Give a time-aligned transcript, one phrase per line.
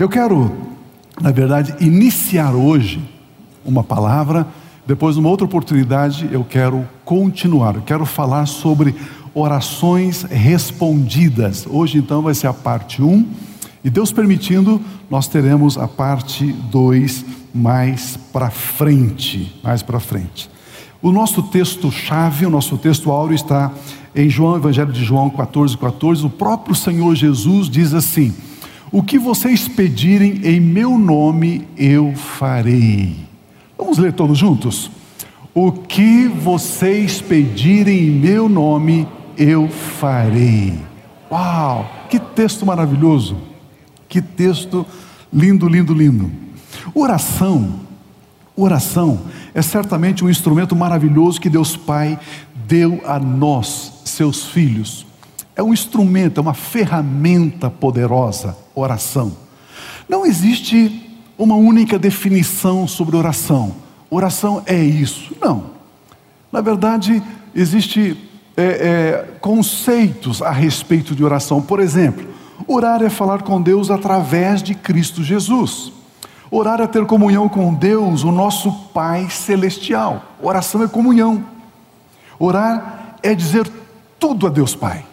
[0.00, 0.50] Eu quero,
[1.20, 3.06] na verdade, iniciar hoje
[3.62, 4.46] uma palavra,
[4.86, 7.74] depois, numa outra oportunidade, eu quero continuar.
[7.74, 8.94] Eu quero falar sobre
[9.34, 11.66] orações respondidas.
[11.68, 13.26] Hoje, então, vai ser a parte 1,
[13.84, 19.60] e Deus permitindo, nós teremos a parte 2 mais para frente.
[19.62, 20.48] Mais para frente.
[21.02, 23.70] O nosso texto-chave, o nosso texto áureo está
[24.16, 26.24] em João, Evangelho de João 14, 14.
[26.24, 28.34] O próprio Senhor Jesus diz assim:
[28.92, 33.14] O que vocês pedirem em meu nome, eu farei.
[33.78, 34.90] Vamos ler todos juntos?
[35.54, 39.06] O que vocês pedirem em meu nome,
[39.38, 40.74] eu farei.
[41.30, 43.36] Uau, que texto maravilhoso!
[44.08, 44.84] Que texto
[45.32, 46.28] lindo, lindo, lindo.
[46.92, 47.80] Oração,
[48.56, 49.20] oração
[49.54, 52.18] é certamente um instrumento maravilhoso que Deus Pai
[52.66, 55.06] deu a nós, seus filhos.
[55.60, 59.36] É um instrumento, é uma ferramenta poderosa, oração.
[60.08, 61.06] Não existe
[61.36, 63.74] uma única definição sobre oração.
[64.08, 65.36] Oração é isso.
[65.38, 65.72] Não.
[66.50, 67.22] Na verdade,
[67.54, 68.16] existe
[68.56, 71.60] é, é, conceitos a respeito de oração.
[71.60, 72.26] Por exemplo,
[72.66, 75.92] orar é falar com Deus através de Cristo Jesus.
[76.50, 80.24] Orar é ter comunhão com Deus, o nosso Pai Celestial.
[80.40, 81.44] Oração é comunhão.
[82.38, 83.70] Orar é dizer
[84.18, 85.09] tudo a Deus Pai.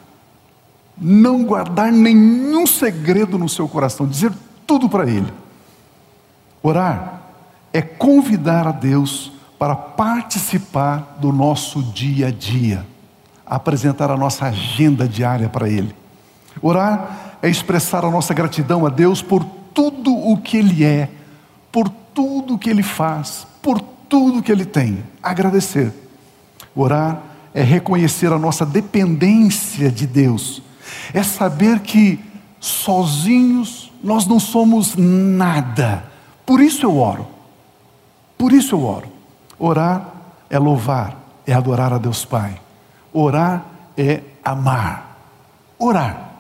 [1.00, 4.34] Não guardar nenhum segredo no seu coração, dizer
[4.66, 5.32] tudo para Ele.
[6.62, 7.22] Orar
[7.72, 12.86] é convidar a Deus para participar do nosso dia a dia,
[13.46, 15.96] apresentar a nossa agenda diária para Ele.
[16.62, 21.10] Orar é expressar a nossa gratidão a Deus por tudo o que Ele é,
[21.72, 25.04] por tudo o que Ele faz, por tudo que Ele tem.
[25.22, 25.94] Agradecer.
[26.76, 27.22] Orar
[27.54, 30.62] é reconhecer a nossa dependência de Deus,
[31.14, 32.20] é saber que
[32.60, 36.04] sozinhos nós não somos nada.
[36.46, 37.28] Por isso eu oro.
[38.38, 39.08] Por isso eu oro.
[39.60, 40.14] Orar
[40.50, 42.60] é louvar, é adorar a Deus Pai.
[43.12, 43.66] Orar
[43.98, 45.18] é amar.
[45.80, 46.32] Orar.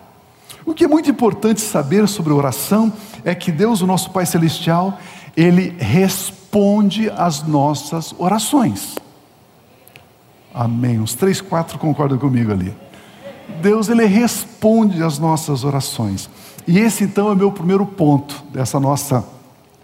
[0.66, 2.92] O que é muito importante saber sobre oração
[3.24, 5.00] é que Deus, o nosso Pai Celestial,
[5.36, 8.96] Ele responde às nossas orações.
[10.54, 11.00] Amém.
[11.00, 12.76] Os três, quatro concordam comigo ali.
[13.62, 16.30] Deus, Ele responde às nossas orações.
[16.68, 19.26] E esse então é o meu primeiro ponto dessa nossa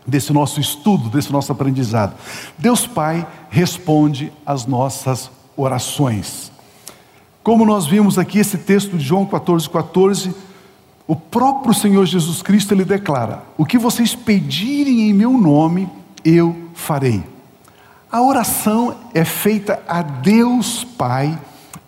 [0.06, 2.13] desse nosso estudo, desse nosso aprendizado.
[2.57, 6.51] Deus Pai responde às nossas orações.
[7.41, 10.35] Como nós vimos aqui esse texto de João 14, 14,
[11.07, 15.90] o próprio Senhor Jesus Cristo ele declara: O que vocês pedirem em meu nome,
[16.24, 17.24] eu farei.
[18.12, 21.38] A oração é feita a Deus Pai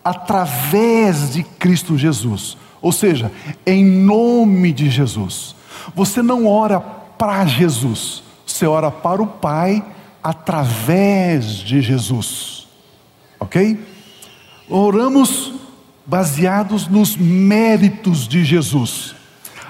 [0.06, 3.32] através de Cristo Jesus, ou seja,
[3.66, 5.56] em nome de Jesus.
[5.96, 9.84] Você não ora para Jesus, você ora para o Pai
[10.22, 12.68] através de Jesus.
[13.40, 13.84] Ok?
[14.70, 15.54] Oramos
[16.06, 19.12] baseados nos méritos de Jesus.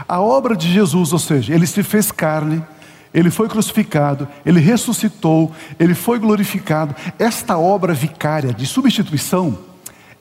[0.06, 2.62] A obra de Jesus, ou seja, ele se fez carne,
[3.14, 6.94] ele foi crucificado, ele ressuscitou, ele foi glorificado.
[7.18, 9.74] Esta obra vicária de substituição,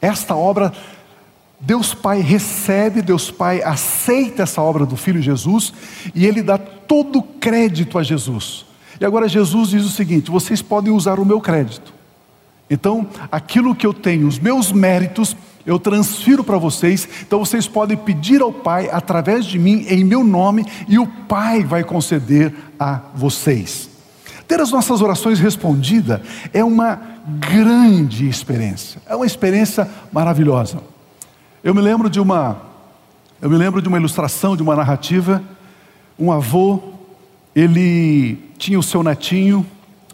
[0.06, 0.72] esta obra
[1.60, 5.74] Deus Pai recebe, Deus Pai aceita essa obra do Filho Jesus
[6.14, 8.66] e ele dá todo o crédito a Jesus.
[9.00, 11.94] E agora Jesus diz o seguinte: vocês podem usar o meu crédito.
[12.70, 15.36] Então, aquilo que eu tenho, os meus méritos,
[15.66, 17.08] eu transfiro para vocês.
[17.22, 21.64] Então, vocês podem pedir ao Pai através de mim, em meu nome, e o Pai
[21.64, 23.95] vai conceder a vocês.
[24.48, 26.22] Ter as nossas orações respondidas
[26.54, 30.80] é uma grande experiência, é uma experiência maravilhosa.
[31.64, 32.62] Eu me lembro de uma,
[33.42, 35.42] eu me lembro de uma ilustração, de uma narrativa.
[36.18, 36.94] Um avô,
[37.56, 39.66] ele tinha o seu netinho,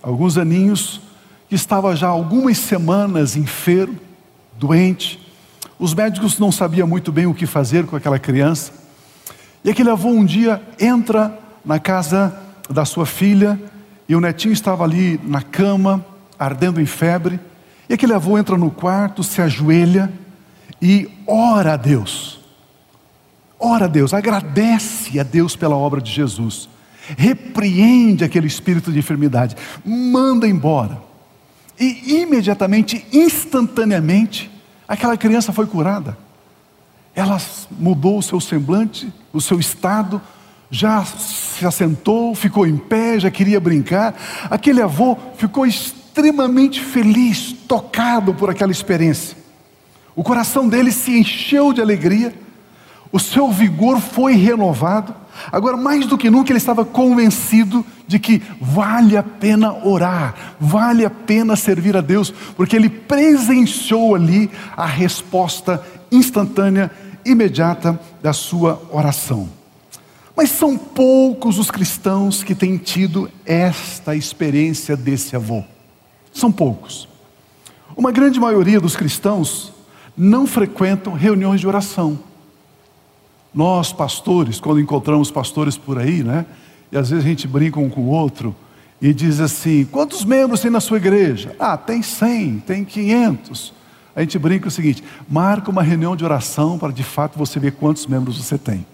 [0.02, 1.02] alguns aninhos,
[1.50, 3.98] que estava já algumas semanas enfermo,
[4.58, 5.20] doente.
[5.78, 8.72] Os médicos não sabiam muito bem o que fazer com aquela criança.
[9.64, 12.34] E aquele avô um dia entra na casa
[12.70, 13.60] da sua filha
[14.12, 16.06] e o netinho estava ali na cama,
[16.38, 17.40] ardendo em febre.
[17.88, 20.12] E aquele avô entra no quarto, se ajoelha
[20.82, 22.42] e ora a Deus.
[23.58, 26.68] Ora a Deus, agradece a Deus pela obra de Jesus.
[27.18, 29.56] Repreende aquele espírito de enfermidade,
[29.86, 31.02] manda embora.
[31.80, 34.52] E imediatamente, instantaneamente,
[34.86, 36.18] aquela criança foi curada.
[37.16, 37.40] Ela
[37.80, 40.22] mudou o seu semblante, o seu estado,
[40.72, 44.16] já se assentou, ficou em pé, já queria brincar.
[44.50, 49.38] Aquele avô ficou extremamente feliz, tocado por aquela experiência.
[50.16, 52.34] O coração dele se encheu de alegria.
[53.12, 55.14] o seu vigor foi renovado.
[55.52, 61.04] Agora, mais do que nunca, ele estava convencido de que vale a pena orar, vale
[61.04, 66.90] a pena servir a Deus, porque ele presenciou ali a resposta instantânea,
[67.26, 69.61] imediata da sua oração.
[70.36, 75.64] Mas são poucos os cristãos que têm tido esta experiência desse avô.
[76.34, 77.08] São poucos.
[77.96, 79.74] Uma grande maioria dos cristãos
[80.16, 82.20] não frequentam reuniões de oração.
[83.54, 86.46] Nós, pastores, quando encontramos pastores por aí, né?
[86.92, 88.56] E às vezes a gente brinca um com o outro
[89.02, 91.56] e diz assim: quantos membros tem na sua igreja?
[91.60, 93.74] Ah, tem 100, tem 500.
[94.16, 97.74] A gente brinca o seguinte: marca uma reunião de oração para de fato você ver
[97.74, 98.86] quantos membros você tem.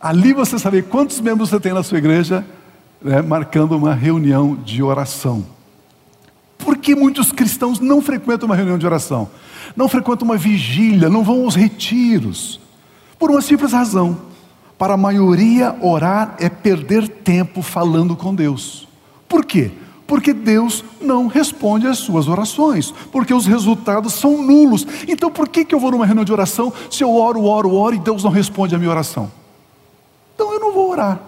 [0.00, 2.46] Ali você saber quantos membros você tem na sua igreja,
[3.02, 5.44] né, marcando uma reunião de oração.
[6.56, 9.28] Por que muitos cristãos não frequentam uma reunião de oração?
[9.74, 12.60] Não frequentam uma vigília, não vão aos retiros.
[13.18, 14.18] Por uma simples razão:
[14.76, 18.86] para a maioria, orar é perder tempo falando com Deus.
[19.28, 19.72] Por quê?
[20.06, 24.86] Porque Deus não responde às suas orações, porque os resultados são nulos.
[25.06, 27.96] Então, por que, que eu vou numa reunião de oração se eu oro, oro, oro
[27.96, 29.30] e Deus não responde a minha oração?
[30.38, 31.20] Então eu não vou orar.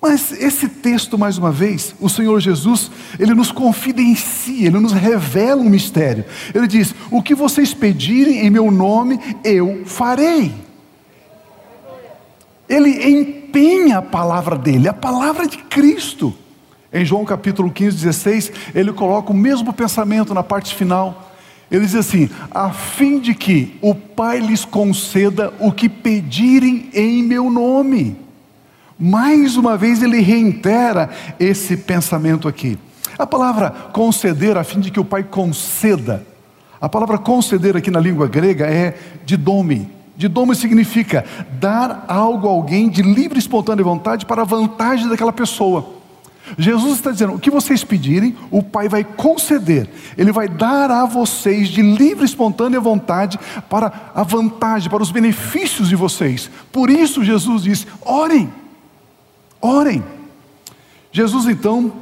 [0.00, 5.60] Mas esse texto, mais uma vez, o Senhor Jesus, ele nos confidencia, ele nos revela
[5.60, 6.24] um mistério.
[6.54, 10.54] Ele diz: O que vocês pedirem em meu nome, eu farei.
[12.66, 16.32] Ele empenha a palavra dele, a palavra de Cristo.
[16.92, 21.29] Em João capítulo 15, 16, ele coloca o mesmo pensamento na parte final.
[21.70, 27.22] Ele diz assim: a fim de que o Pai lhes conceda o que pedirem em
[27.22, 28.16] meu nome.
[28.98, 31.08] Mais uma vez ele reitera
[31.38, 32.78] esse pensamento aqui.
[33.18, 36.26] A palavra conceder, a fim de que o Pai conceda.
[36.80, 39.88] A palavra conceder aqui na língua grega é didome.
[40.16, 41.24] Didome significa
[41.58, 45.99] dar algo a alguém de livre e espontânea vontade para a vantagem daquela pessoa.
[46.58, 51.04] Jesus está dizendo: o que vocês pedirem, o Pai vai conceder, Ele vai dar a
[51.04, 53.38] vocês de livre espontânea vontade
[53.68, 56.50] para a vantagem, para os benefícios de vocês.
[56.72, 58.52] Por isso, Jesus diz: orem.
[59.60, 60.02] Orem.
[61.12, 61.92] Jesus então,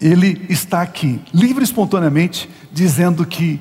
[0.00, 3.60] ele está aqui, livre espontaneamente, dizendo que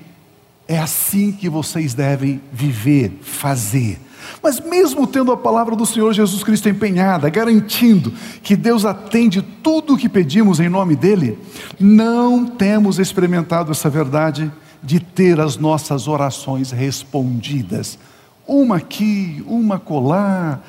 [0.67, 3.99] é assim que vocês devem viver, fazer.
[4.41, 9.93] Mas mesmo tendo a palavra do Senhor Jesus Cristo empenhada, garantindo que Deus atende tudo
[9.93, 11.37] o que pedimos em nome dele,
[11.79, 14.51] não temos experimentado essa verdade
[14.81, 17.99] de ter as nossas orações respondidas.
[18.47, 20.63] Uma aqui, uma colar,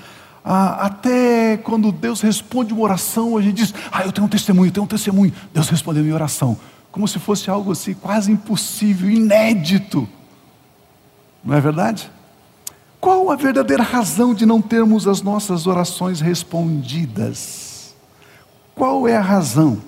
[0.45, 4.69] ah, até quando Deus responde uma oração, a gente diz: Ah, eu tenho um testemunho,
[4.69, 5.33] eu tenho um testemunho.
[5.53, 6.57] Deus respondeu minha oração.
[6.91, 10.09] Como se fosse algo assim, quase impossível, inédito.
[11.45, 12.11] Não é verdade?
[13.01, 17.95] Qual a verdadeira razão de não termos as nossas orações respondidas?
[18.75, 19.81] Qual é a razão?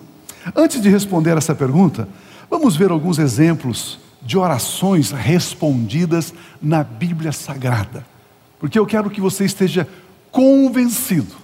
[0.56, 2.08] Antes de responder essa pergunta,
[2.50, 8.06] vamos ver alguns exemplos de orações respondidas na Bíblia Sagrada.
[8.58, 9.86] Porque eu quero que você esteja
[10.30, 11.34] convencido,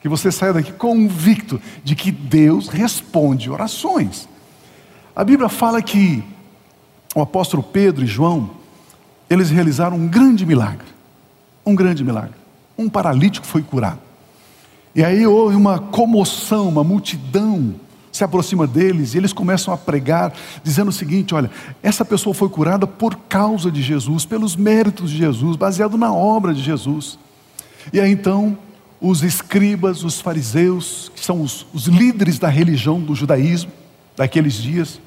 [0.00, 4.28] que você saia daqui convicto de que Deus responde orações.
[5.16, 6.22] A Bíblia fala que
[7.16, 8.50] o apóstolo Pedro e João,
[9.28, 10.99] eles realizaram um grande milagre.
[11.64, 12.34] Um grande milagre.
[12.76, 13.98] Um paralítico foi curado.
[14.94, 17.74] E aí houve uma comoção, uma multidão
[18.12, 21.50] se aproxima deles e eles começam a pregar, dizendo o seguinte: olha,
[21.82, 26.52] essa pessoa foi curada por causa de Jesus, pelos méritos de Jesus, baseado na obra
[26.52, 27.18] de Jesus.
[27.92, 28.58] E aí então,
[29.00, 33.70] os escribas, os fariseus, que são os, os líderes da religião do judaísmo
[34.16, 35.00] daqueles dias,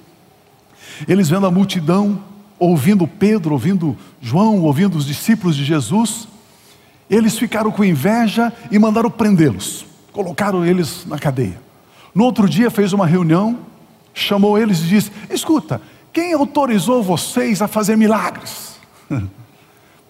[1.07, 2.23] eles vendo a multidão,
[2.57, 6.27] ouvindo Pedro, ouvindo João, ouvindo os discípulos de Jesus,
[7.09, 11.59] eles ficaram com inveja e mandaram prendê-los, colocaram eles na cadeia.
[12.13, 13.59] No outro dia fez uma reunião,
[14.13, 15.81] chamou eles e disse: Escuta,
[16.11, 18.77] quem autorizou vocês a fazer milagres?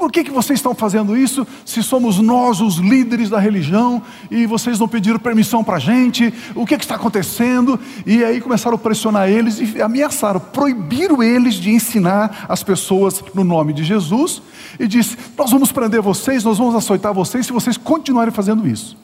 [0.04, 4.46] Por que, que vocês estão fazendo isso se somos nós os líderes da religião e
[4.46, 6.34] vocês não pediram permissão para a gente?
[6.54, 7.80] O que, que está acontecendo?
[8.06, 13.46] E aí começaram a pressionar eles e ameaçaram, proibiram eles de ensinar as pessoas no
[13.46, 14.42] nome de Jesus
[14.78, 18.98] e disse: Nós vamos prender vocês, nós vamos açoitar vocês se vocês continuarem fazendo isso.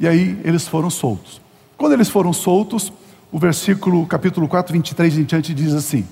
[0.00, 1.40] E aí eles foram soltos.
[1.76, 2.92] Quando eles foram soltos,
[3.30, 6.04] o versículo, capítulo 4, 23 em diante diz assim: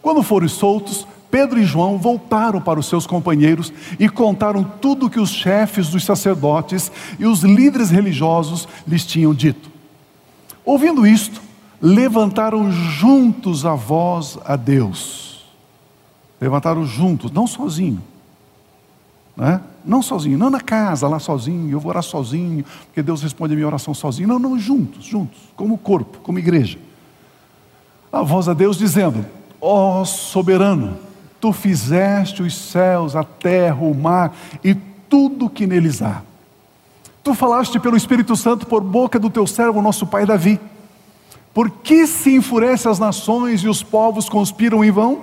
[0.00, 5.10] Quando foram soltos, Pedro e João voltaram para os seus companheiros e contaram tudo o
[5.10, 9.68] que os chefes dos sacerdotes e os líderes religiosos lhes tinham dito.
[10.64, 11.42] Ouvindo isto,
[11.82, 15.44] levantaram juntos a voz a Deus.
[16.40, 18.00] Levantaram juntos, não sozinho,
[19.36, 19.60] Né?
[19.84, 23.56] Não sozinho, não na casa, lá sozinho, eu vou orar sozinho, porque Deus responde a
[23.56, 24.28] minha oração sozinho.
[24.28, 26.78] Não, não, juntos, juntos, como corpo, como igreja.
[28.12, 29.26] A voz a Deus dizendo:
[29.60, 30.96] Ó oh, soberano,
[31.44, 34.34] tu fizeste os céus, a terra, o mar
[34.64, 36.22] e tudo que neles há.
[37.22, 40.58] Tu falaste pelo Espírito Santo por boca do teu servo, nosso pai Davi.
[41.52, 45.20] Por que se enfurece as nações e os povos conspiram em vão?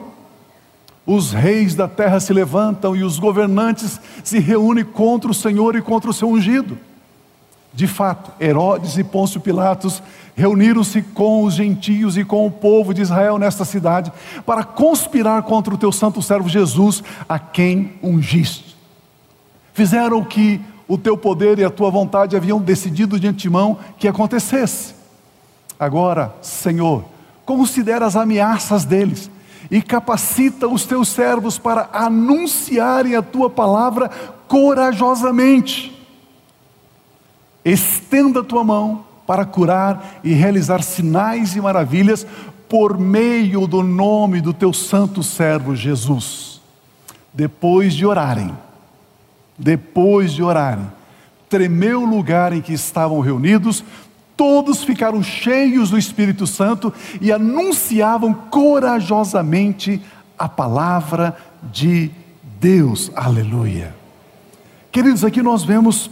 [1.07, 5.81] Os reis da terra se levantam e os governantes se reúnem contra o Senhor e
[5.81, 6.77] contra o seu ungido.
[7.73, 10.03] De fato, Herodes e Pôncio Pilatos
[10.35, 14.11] reuniram-se com os gentios e com o povo de Israel nesta cidade
[14.45, 18.75] para conspirar contra o teu santo servo Jesus, a quem ungiste.
[19.73, 24.07] Fizeram o que o teu poder e a tua vontade haviam decidido de antemão que
[24.07, 24.93] acontecesse.
[25.79, 27.05] Agora, Senhor,
[27.45, 29.31] considera as ameaças deles
[29.69, 34.09] e capacita os teus servos para anunciarem a tua palavra
[34.47, 36.00] corajosamente.
[37.63, 42.25] Estenda a tua mão para curar e realizar sinais e maravilhas
[42.67, 46.61] por meio do nome do teu santo servo Jesus.
[47.33, 48.53] Depois de orarem,
[49.57, 50.89] depois de orarem,
[51.49, 53.83] tremeu o lugar em que estavam reunidos,
[54.35, 60.01] todos ficaram cheios do Espírito Santo e anunciavam corajosamente
[60.37, 61.37] a palavra
[61.71, 62.09] de
[62.59, 63.11] Deus.
[63.15, 63.93] Aleluia.
[64.91, 66.09] Queridos, aqui nós vemos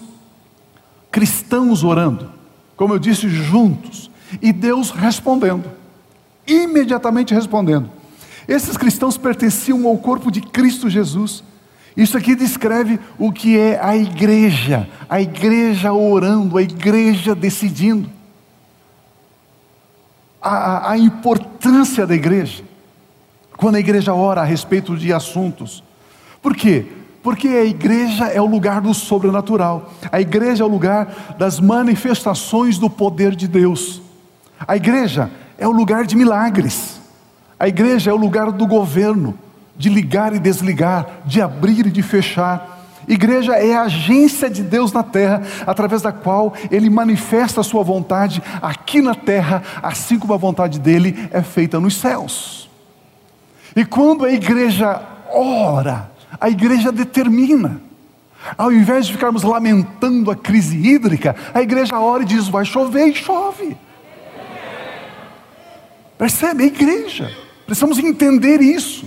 [1.12, 2.32] cristãos orando,
[2.75, 4.10] como eu disse, juntos,
[4.42, 5.70] e Deus respondendo,
[6.48, 7.89] imediatamente respondendo.
[8.48, 11.44] Esses cristãos pertenciam ao corpo de Cristo Jesus.
[11.96, 18.10] Isso aqui descreve o que é a igreja, a igreja orando, a igreja decidindo
[20.42, 22.63] a, a importância da igreja,
[23.58, 25.84] quando a igreja ora a respeito de assuntos.
[26.42, 26.86] Por quê?
[27.21, 32.77] Porque a igreja é o lugar do sobrenatural, a igreja é o lugar das manifestações
[32.77, 34.01] do poder de Deus,
[34.65, 36.99] a igreja é o lugar de milagres,
[37.59, 39.38] a igreja é o lugar do governo,
[39.75, 42.77] de ligar e desligar, de abrir e de fechar.
[43.07, 47.83] Igreja é a agência de Deus na terra, através da qual Ele manifesta a sua
[47.83, 52.69] vontade aqui na terra, assim como a vontade dele é feita nos céus.
[53.75, 55.01] E quando a igreja
[55.33, 56.09] ora,
[56.39, 57.81] a igreja determina.
[58.57, 63.07] Ao invés de ficarmos lamentando a crise hídrica, a igreja ora e diz: vai chover
[63.07, 63.75] e chove.
[66.17, 66.63] Percebe?
[66.63, 67.31] A igreja.
[67.65, 69.05] Precisamos entender isso.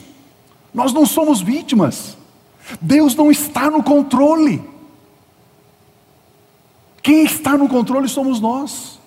[0.73, 2.17] Nós não somos vítimas.
[2.81, 4.63] Deus não está no controle.
[7.03, 9.01] Quem está no controle somos nós.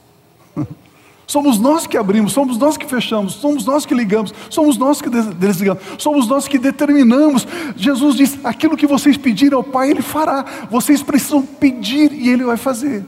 [1.28, 5.10] Somos nós que abrimos, somos nós que fechamos, somos nós que ligamos, somos nós que
[5.10, 7.48] desligamos, somos nós que determinamos.
[7.76, 10.46] Jesus diz: aquilo que vocês pedirem ao Pai, Ele fará.
[10.70, 13.06] Vocês precisam pedir e Ele vai fazer.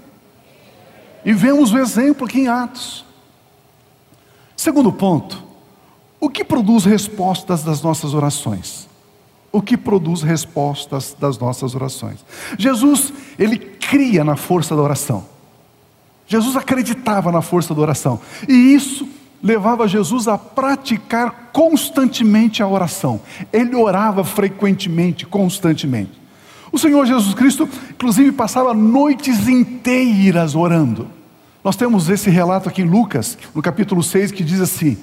[1.23, 3.05] E vemos o exemplo aqui em Atos.
[4.55, 5.43] Segundo ponto,
[6.19, 8.87] o que produz respostas das nossas orações?
[9.51, 12.23] o que produz respostas das nossas orações.
[12.59, 15.25] Jesus, ele cria na força da oração.
[16.27, 18.19] Jesus acreditava na força da oração.
[18.47, 19.07] E isso
[19.41, 23.21] levava Jesus a praticar constantemente a oração.
[23.51, 26.11] Ele orava frequentemente, constantemente.
[26.71, 31.07] O Senhor Jesus Cristo, inclusive, passava noites inteiras orando.
[31.63, 34.97] Nós temos esse relato aqui em Lucas, no capítulo 6, que diz assim: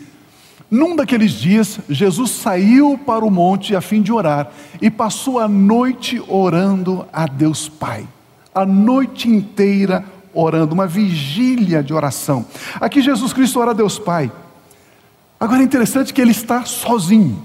[0.70, 4.50] num daqueles dias, Jesus saiu para o monte a fim de orar
[4.80, 8.08] e passou a noite orando a Deus Pai.
[8.54, 10.04] A noite inteira
[10.34, 12.44] orando, uma vigília de oração.
[12.80, 14.30] Aqui Jesus Cristo ora a Deus Pai.
[15.38, 17.42] Agora é interessante que ele está sozinho.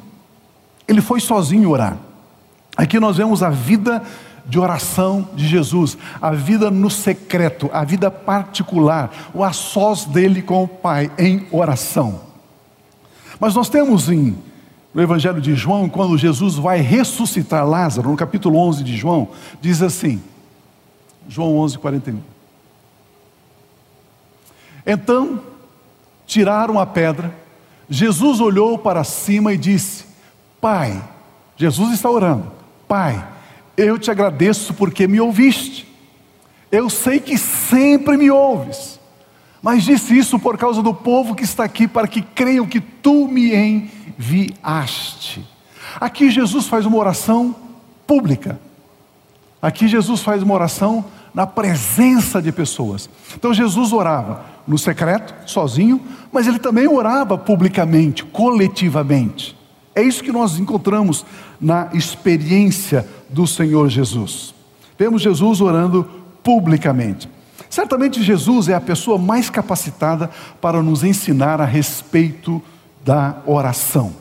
[0.87, 1.97] Ele foi sozinho orar.
[2.75, 4.01] Aqui nós vemos a vida
[4.45, 10.41] de oração de Jesus, a vida no secreto, a vida particular, o a sós dele
[10.41, 12.21] com o Pai em oração.
[13.39, 14.35] Mas nós temos em,
[14.93, 19.29] no Evangelho de João, quando Jesus vai ressuscitar Lázaro, no capítulo 11 de João,
[19.61, 20.21] diz assim,
[21.27, 22.38] João 11, 41.
[24.85, 25.41] Então,
[26.25, 27.33] tiraram a pedra,
[27.89, 30.05] Jesus olhou para cima e disse:
[30.61, 31.01] Pai,
[31.57, 32.51] Jesus está orando,
[32.87, 33.25] Pai,
[33.75, 35.87] eu te agradeço porque me ouviste.
[36.71, 38.99] Eu sei que sempre me ouves.
[39.61, 43.27] Mas disse isso por causa do povo que está aqui, para que creiam que tu
[43.27, 43.53] me
[44.17, 45.45] enviaste.
[45.99, 47.55] Aqui Jesus faz uma oração
[48.07, 48.59] pública.
[49.61, 53.09] Aqui Jesus faz uma oração na presença de pessoas.
[53.35, 55.99] Então Jesus orava no secreto, sozinho,
[56.31, 59.57] mas ele também orava publicamente, coletivamente.
[59.95, 61.25] É isso que nós encontramos
[61.59, 64.53] na experiência do Senhor Jesus.
[64.97, 66.07] Vemos Jesus orando
[66.43, 67.27] publicamente.
[67.67, 70.29] Certamente Jesus é a pessoa mais capacitada
[70.61, 72.61] para nos ensinar a respeito
[73.03, 74.13] da oração.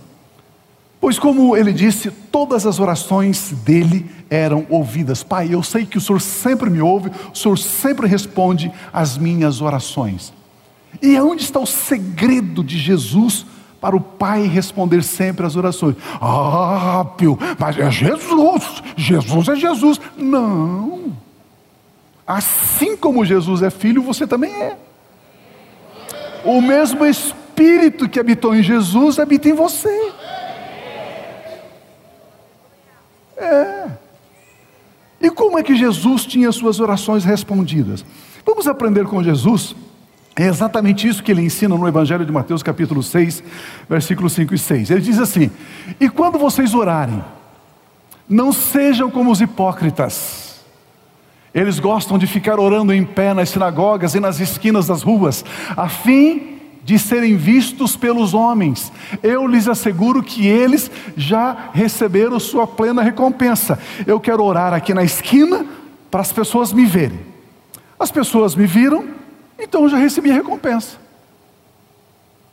[1.01, 5.23] Pois, como ele disse, todas as orações dele eram ouvidas.
[5.23, 9.61] Pai, eu sei que o Senhor sempre me ouve, o Senhor sempre responde às minhas
[9.61, 10.33] orações.
[11.01, 13.47] E aonde está o segredo de Jesus
[13.81, 15.95] para o Pai responder sempre às orações?
[16.21, 20.01] Ah, Pio, mas é Jesus, Jesus é Jesus.
[20.17, 21.17] Não.
[22.27, 24.77] Assim como Jesus é filho, você também é.
[26.45, 30.13] O mesmo Espírito que habitou em Jesus habita em você.
[33.37, 33.87] É.
[35.21, 38.05] E como é que Jesus tinha suas orações respondidas?
[38.47, 39.75] Vamos aprender com Jesus.
[40.37, 43.43] É exatamente isso que ele ensina no Evangelho de Mateus, capítulo 6,
[43.91, 44.91] versículos 5 e 6.
[44.91, 45.51] Ele diz assim:
[45.99, 47.25] E quando vocês orarem,
[48.29, 50.61] não sejam como os hipócritas.
[51.53, 55.45] Eles gostam de ficar orando em pé nas sinagogas e nas esquinas das ruas,
[55.77, 56.58] a fim
[56.89, 58.91] de serem vistos pelos homens.
[59.23, 63.79] Eu lhes asseguro que eles já receberam sua plena recompensa.
[64.07, 65.67] Eu quero orar aqui na esquina
[66.11, 67.21] para as pessoas me verem.
[68.01, 69.05] As pessoas me viram,
[69.59, 70.97] então eu já recebi a recompensa.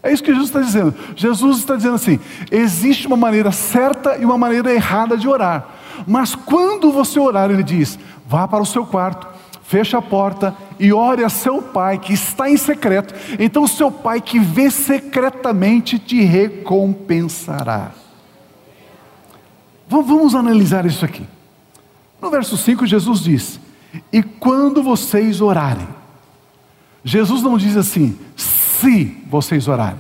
[0.04, 0.94] É isso que Jesus está dizendo.
[1.16, 2.20] Jesus está dizendo assim:
[2.52, 5.66] existe uma maneira certa e uma maneira errada de orar.
[6.06, 9.30] Mas quando você orar, ele diz: vá para o seu quarto,
[9.68, 13.14] feche a porta e ore a seu pai que está em secreto.
[13.40, 17.92] Então, seu pai que vê secretamente te recompensará.
[19.88, 21.26] Vamos analisar isso aqui.
[22.22, 23.60] No verso 5, Jesus diz:
[24.12, 25.88] E quando vocês orarem,
[27.04, 30.00] Jesus não diz assim, se vocês orarem.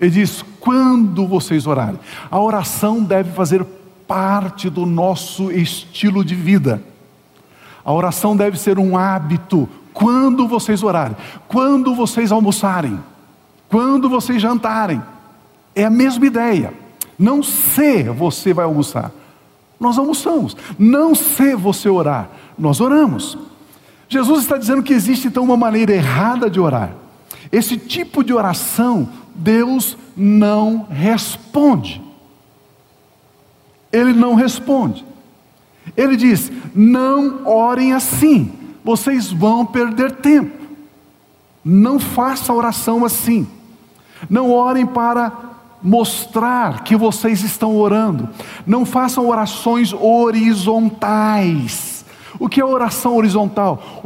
[0.00, 1.98] Ele diz, quando vocês orarem.
[2.30, 3.64] A oração deve fazer
[4.08, 6.82] parte do nosso estilo de vida.
[7.84, 9.68] A oração deve ser um hábito.
[9.92, 12.98] Quando vocês orarem, quando vocês almoçarem,
[13.68, 15.02] quando vocês jantarem.
[15.74, 16.72] É a mesma ideia.
[17.18, 19.10] Não se você vai almoçar,
[19.78, 20.56] nós almoçamos.
[20.78, 23.36] Não se você orar, nós oramos.
[24.08, 26.92] Jesus está dizendo que existe então uma maneira errada de orar.
[27.50, 32.00] Esse tipo de oração, Deus não responde.
[33.92, 35.04] Ele não responde.
[35.96, 38.50] Ele diz: não orem assim,
[38.84, 40.64] vocês vão perder tempo.
[41.64, 43.46] Não faça oração assim.
[44.28, 45.32] Não orem para
[45.82, 48.28] mostrar que vocês estão orando.
[48.66, 52.04] Não façam orações horizontais.
[52.38, 54.02] O que é oração horizontal?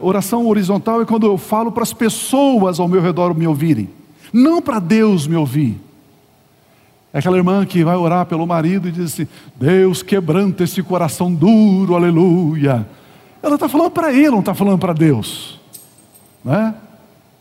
[0.00, 3.88] Oração horizontal é quando eu falo para as pessoas ao meu redor me ouvirem,
[4.32, 5.80] não para Deus me ouvir.
[7.14, 11.32] É aquela irmã que vai orar pelo marido e diz assim: Deus quebranta esse coração
[11.32, 12.84] duro, aleluia.
[13.40, 15.60] Ela está falando para ele, não está falando para Deus.
[16.44, 16.74] Né?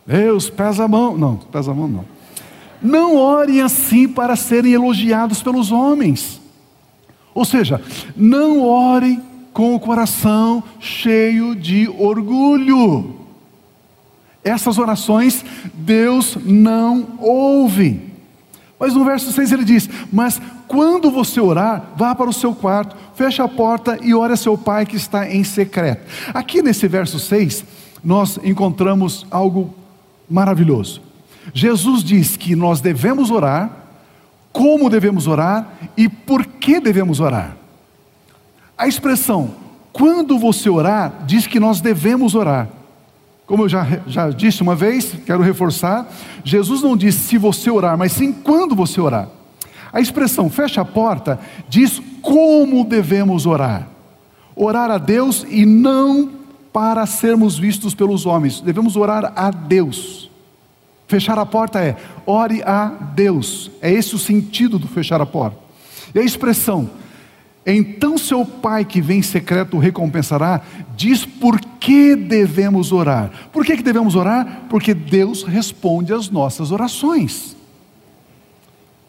[0.05, 1.17] Deus pesa a mão.
[1.17, 2.05] Não, pesa a mão não.
[2.79, 6.39] Não orem assim para serem elogiados pelos homens.
[7.33, 7.81] Ou seja,
[8.15, 13.15] não orem com o coração cheio de orgulho.
[14.43, 18.12] Essas orações Deus não ouve.
[18.79, 22.95] Mas no verso 6 ele diz: Mas quando você orar, vá para o seu quarto,
[23.15, 26.05] feche a porta e ore a seu pai que está em secreto.
[26.33, 27.63] Aqui nesse verso 6,
[28.03, 29.73] nós encontramos algo
[30.29, 31.01] maravilhoso.
[31.53, 33.69] Jesus diz que nós devemos orar,
[34.51, 37.55] como devemos orar e por que devemos orar.
[38.77, 42.67] A expressão quando você orar diz que nós devemos orar.
[43.45, 46.07] Como eu já, já disse uma vez, quero reforçar:
[46.43, 49.27] Jesus não disse se você orar, mas sim quando você orar.
[49.91, 53.87] A expressão fecha a porta diz como devemos orar.
[54.55, 56.31] Orar a Deus e não
[56.71, 58.59] para sermos vistos pelos homens.
[58.61, 60.31] Devemos orar a Deus.
[61.07, 63.69] Fechar a porta é ore a Deus.
[63.81, 65.57] É esse o sentido do fechar a porta.
[66.15, 66.89] E a expressão
[67.65, 70.61] então seu pai que vem em secreto o recompensará,
[70.95, 73.31] diz por que devemos orar.
[73.53, 74.63] Por que, que devemos orar?
[74.69, 77.55] Porque Deus responde às nossas orações.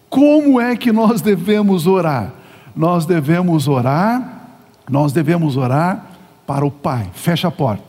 [0.08, 2.32] Como é que nós devemos orar?
[2.76, 6.12] Nós devemos orar, nós devemos orar
[6.46, 7.10] para o Pai.
[7.12, 7.84] Fecha a porta.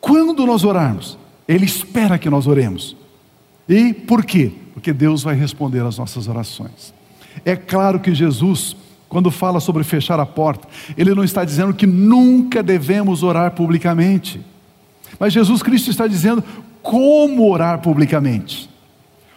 [0.00, 2.96] Quando nós orarmos, Ele espera que nós oremos.
[3.68, 4.52] E por quê?
[4.72, 6.94] Porque Deus vai responder às nossas orações.
[7.44, 8.76] É claro que Jesus
[9.14, 10.66] quando fala sobre fechar a porta,
[10.98, 14.40] ele não está dizendo que nunca devemos orar publicamente.
[15.20, 16.42] Mas Jesus Cristo está dizendo
[16.82, 18.68] como orar publicamente.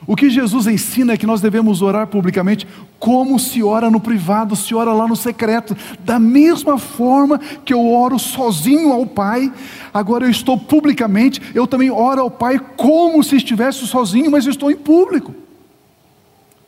[0.07, 4.55] O que Jesus ensina é que nós devemos orar publicamente como se ora no privado,
[4.55, 5.77] se ora lá no secreto.
[5.99, 9.53] Da mesma forma que eu oro sozinho ao Pai,
[9.93, 14.51] agora eu estou publicamente, eu também oro ao Pai como se estivesse sozinho, mas eu
[14.51, 15.35] estou em público.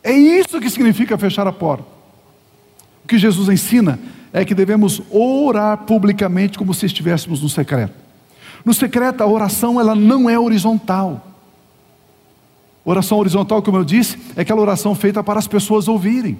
[0.00, 1.98] É isso que significa fechar a porta.
[3.10, 3.98] Que Jesus ensina
[4.32, 7.92] é que devemos orar publicamente como se estivéssemos no secreto.
[8.64, 11.26] No secreto, a oração ela não é horizontal.
[12.84, 16.38] Oração horizontal, como eu disse, é aquela oração feita para as pessoas ouvirem.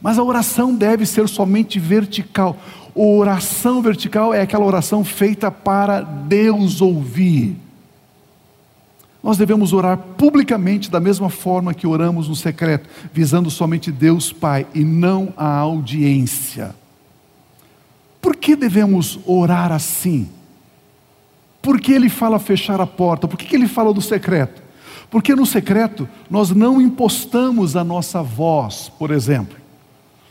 [0.00, 2.56] Mas a oração deve ser somente vertical.
[2.94, 7.56] Oração vertical é aquela oração feita para Deus ouvir.
[9.26, 14.68] Nós devemos orar publicamente da mesma forma que oramos no secreto, visando somente Deus Pai
[14.72, 16.72] e não a audiência.
[18.22, 20.28] Por que devemos orar assim?
[21.60, 23.26] Por que ele fala fechar a porta?
[23.26, 24.62] Por que ele fala do secreto?
[25.10, 29.56] Porque no secreto nós não impostamos a nossa voz, por exemplo.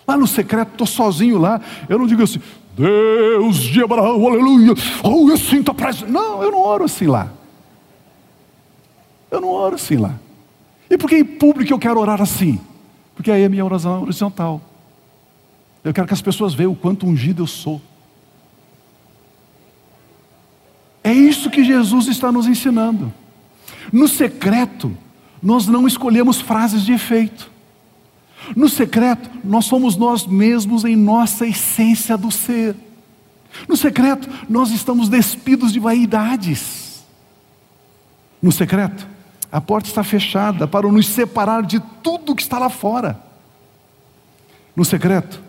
[0.08, 2.40] Lá no secreto, estou sozinho lá, eu não digo assim,
[2.78, 6.08] Deus de Abraão, aleluia, oh, eu sinto a presença.
[6.08, 7.30] Não, eu não oro assim lá.
[9.36, 10.16] Eu não oro assim lá.
[10.90, 12.58] E por que em público eu quero orar assim?
[13.14, 14.62] Porque aí a minha oração é horizontal.
[15.84, 17.82] Eu quero que as pessoas vejam o quanto ungido eu sou.
[21.04, 23.14] É isso que Jesus está nos ensinando.
[23.92, 24.98] No secreto,
[25.44, 27.52] nós não escolhemos frases de efeito.
[28.56, 32.74] No secreto, nós somos nós mesmos em nossa essência do ser.
[33.68, 37.04] No secreto, nós estamos despidos de vaidades.
[38.42, 39.15] No secreto,
[39.56, 43.18] a porta está fechada para nos separar de tudo que está lá fora.
[44.76, 45.42] No secreto,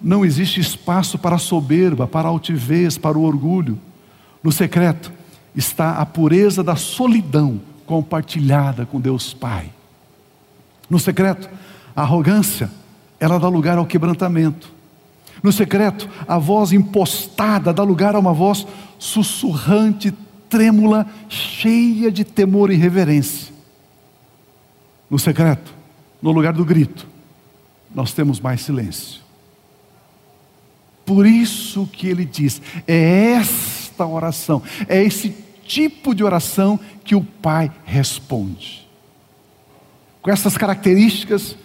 [0.00, 3.76] não existe espaço para a soberba, para a altivez, para o orgulho.
[4.44, 5.12] No secreto
[5.56, 9.72] está a pureza da solidão compartilhada com Deus Pai.
[10.88, 11.50] No secreto,
[11.96, 12.70] a arrogância,
[13.18, 14.70] ela dá lugar ao quebrantamento.
[15.42, 18.64] No secreto, a voz impostada dá lugar a uma voz
[19.00, 20.14] sussurrante,
[20.48, 23.52] trêmula, cheia de temor e reverência.
[25.10, 25.74] No secreto,
[26.20, 27.06] no lugar do grito,
[27.94, 29.20] nós temos mais silêncio.
[31.04, 35.34] Por isso que ele diz: é esta oração, é esse
[35.64, 38.86] tipo de oração que o Pai responde.
[40.20, 41.56] Com essas características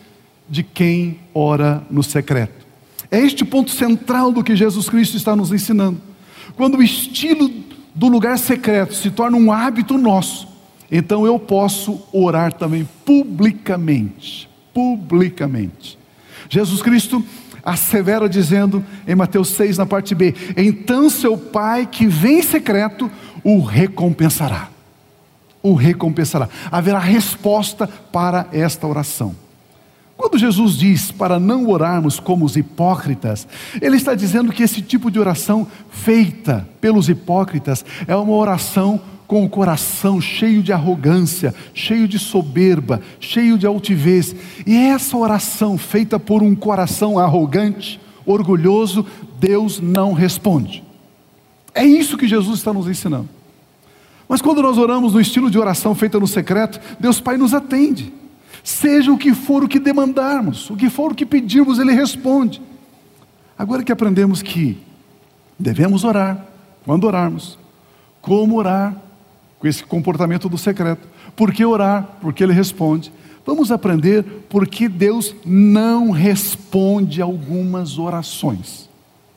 [0.49, 2.65] de quem ora no secreto.
[3.09, 6.01] É este ponto central do que Jesus Cristo está nos ensinando.
[6.55, 7.49] Quando o estilo
[7.95, 10.47] do lugar secreto se torna um hábito nosso,
[10.91, 14.49] então eu posso orar também publicamente.
[14.73, 15.99] Publicamente.
[16.49, 17.23] Jesus Cristo
[17.63, 23.09] assevera dizendo em Mateus 6, na parte B: Então seu Pai que vem em secreto
[23.43, 24.69] o recompensará.
[25.61, 26.49] O recompensará.
[26.71, 29.42] Haverá resposta para esta oração.
[30.15, 33.47] Quando Jesus diz para não orarmos como os hipócritas,
[33.81, 39.43] Ele está dizendo que esse tipo de oração feita pelos hipócritas é uma oração com
[39.43, 44.35] o coração cheio de arrogância, cheio de soberba, cheio de altivez.
[44.65, 49.05] E essa oração feita por um coração arrogante, orgulhoso,
[49.39, 50.83] Deus não responde.
[51.73, 53.27] É isso que Jesus está nos ensinando.
[54.29, 58.13] Mas quando nós oramos no estilo de oração feita no secreto, Deus Pai nos atende.
[58.63, 62.61] Seja o que for o que demandarmos, o que for o que pedirmos, Ele responde.
[63.57, 64.77] Agora que aprendemos que
[65.59, 66.47] devemos orar,
[66.85, 67.59] quando orarmos,
[68.21, 68.95] como orar,
[69.59, 73.11] com esse comportamento do secreto, por que orar, porque Ele responde.
[73.45, 78.89] Vamos aprender por que Deus não responde algumas orações.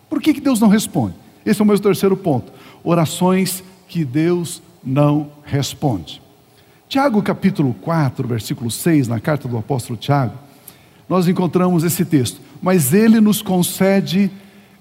[0.09, 1.15] Por que, que Deus não responde?
[1.45, 2.53] Esse é o meu terceiro ponto.
[2.85, 6.23] Orações que Deus não responde.
[6.88, 10.35] Tiago capítulo 4, versículo 6, na carta do apóstolo Tiago,
[11.09, 12.40] nós encontramos esse texto.
[12.62, 14.31] Mas ele nos concede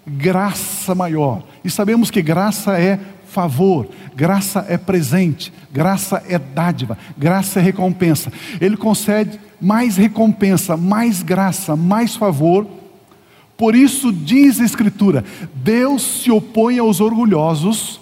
[0.06, 1.44] graça maior.
[1.64, 8.32] E sabemos que graça é favor, graça é presente, graça é dádiva, graça é recompensa.
[8.62, 12.66] Ele concede mais recompensa, mais graça, mais favor
[13.58, 18.00] por isso diz a Escritura: Deus se opõe aos orgulhosos,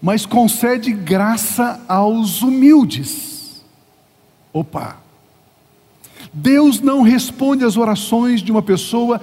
[0.00, 3.33] mas concede graça aos humildes.
[4.54, 4.98] Opa!
[6.32, 9.20] Deus não responde às orações de uma pessoa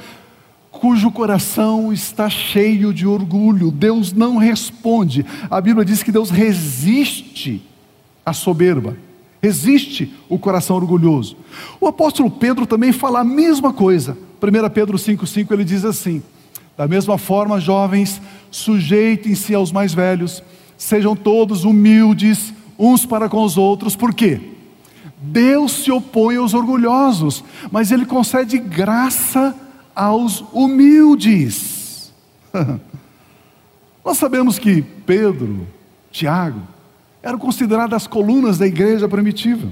[0.70, 3.72] cujo coração está cheio de orgulho.
[3.72, 5.26] Deus não responde.
[5.50, 7.62] A Bíblia diz que Deus resiste
[8.26, 8.98] à soberba,
[9.42, 11.38] resiste o coração orgulhoso.
[11.80, 14.18] O apóstolo Pedro também fala a mesma coisa.
[14.42, 16.22] 1 Pedro 5,5 ele diz assim:
[16.76, 20.44] Da mesma forma, jovens, sujeitem-se aos mais velhos,
[20.78, 24.42] sejam todos humildes uns para com os outros, por quê?
[25.22, 29.56] Deus se opõe aos orgulhosos, mas Ele concede graça
[29.96, 32.12] aos humildes.
[34.04, 35.68] Nós sabemos que Pedro,
[36.12, 36.62] Tiago,
[37.22, 39.70] eram consideradas as colunas da igreja primitiva.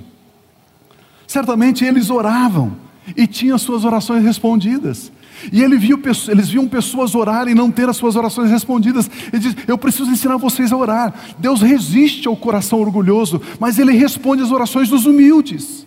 [1.25, 2.75] Certamente eles oravam
[3.17, 5.11] e tinham suas orações respondidas.
[5.51, 9.09] E ele viu, eles viam pessoas orarem e não ter as suas orações respondidas.
[9.31, 11.13] Ele diz: Eu preciso ensinar vocês a orar.
[11.37, 15.85] Deus resiste ao coração orgulhoso, mas ele responde às orações dos humildes.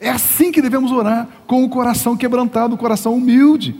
[0.00, 3.74] É assim que devemos orar, com o coração quebrantado, o coração humilde.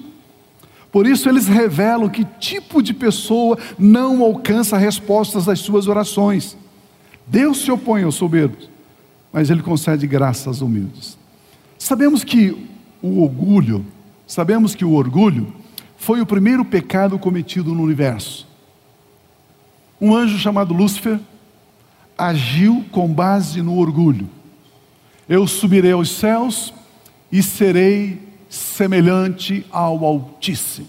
[0.90, 6.56] Por isso eles revelam que tipo de pessoa não alcança respostas às suas orações.
[7.26, 8.70] Deus se opõe aos soberbos,
[9.32, 11.18] mas ele concede graça aos humildes.
[11.78, 12.56] Sabemos que
[13.02, 13.84] o orgulho
[14.28, 15.54] Sabemos que o orgulho
[15.96, 18.46] foi o primeiro pecado cometido no universo.
[19.98, 21.18] Um anjo chamado Lúcifer
[22.16, 24.28] agiu com base no orgulho.
[25.26, 26.74] Eu subirei aos céus
[27.32, 30.88] e serei semelhante ao Altíssimo.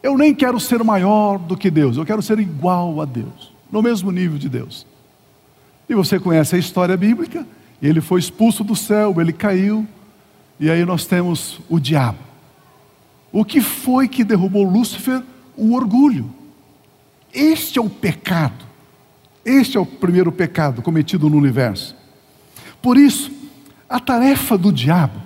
[0.00, 3.82] Eu nem quero ser maior do que Deus, eu quero ser igual a Deus, no
[3.82, 4.86] mesmo nível de Deus.
[5.88, 7.44] E você conhece a história bíblica,
[7.82, 9.86] ele foi expulso do céu, ele caiu,
[10.58, 12.29] e aí nós temos o diabo.
[13.32, 15.22] O que foi que derrubou Lúcifer?
[15.56, 16.30] O orgulho.
[17.32, 18.64] Este é o pecado.
[19.44, 21.96] Este é o primeiro pecado cometido no universo.
[22.82, 23.30] Por isso,
[23.88, 25.20] a tarefa do diabo,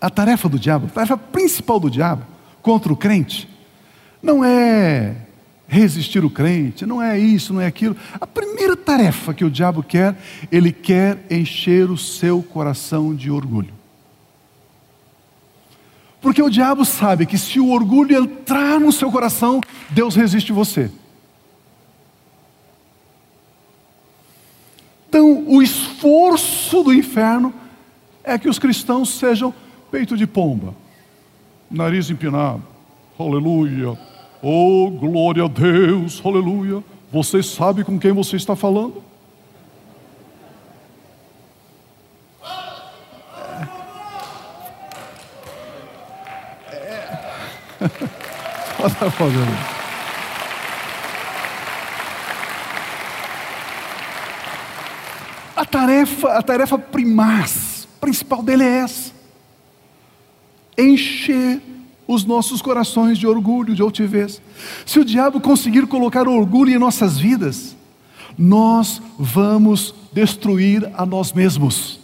[0.00, 2.24] a tarefa do diabo, a tarefa principal do diabo
[2.62, 3.48] contra o crente,
[4.22, 5.16] não é
[5.68, 7.96] resistir o crente, não é isso, não é aquilo.
[8.20, 10.16] A primeira tarefa que o diabo quer,
[10.50, 13.75] ele quer encher o seu coração de orgulho.
[16.26, 19.60] Porque o diabo sabe que se o orgulho entrar no seu coração,
[19.90, 20.90] Deus resiste você.
[25.08, 27.54] Então, o esforço do inferno
[28.24, 29.54] é que os cristãos sejam
[29.88, 30.74] peito de pomba,
[31.70, 32.64] nariz empinado,
[33.16, 33.96] aleluia,
[34.42, 36.82] oh glória a Deus, aleluia.
[37.12, 39.00] Você sabe com quem você está falando?
[55.56, 59.12] A tarefa, a tarefa primaz, principal dele é essa:
[60.76, 61.62] encher
[62.06, 64.40] os nossos corações de orgulho, de altivez.
[64.84, 67.74] Se o diabo conseguir colocar orgulho em nossas vidas,
[68.38, 71.98] nós vamos destruir a nós mesmos.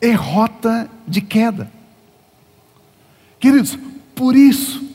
[0.00, 1.70] É rota de queda.
[3.42, 3.76] Queridos,
[4.14, 4.88] por isso,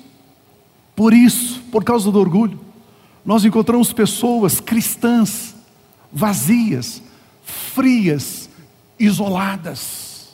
[0.96, 2.58] por isso, por causa do orgulho,
[3.26, 5.54] nós encontramos pessoas cristãs,
[6.10, 7.04] vazias,
[7.44, 8.50] frias,
[8.98, 10.30] isoladas.